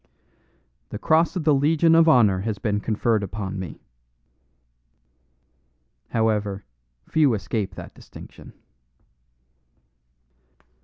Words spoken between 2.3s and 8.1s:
has been conferred upon me. However, few escape that